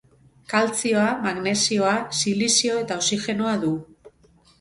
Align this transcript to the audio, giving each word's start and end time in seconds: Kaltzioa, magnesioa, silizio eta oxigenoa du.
Kaltzioa, 0.51 1.09
magnesioa, 1.25 1.91
silizio 2.21 2.79
eta 2.85 2.97
oxigenoa 3.03 3.53
du. 3.65 3.71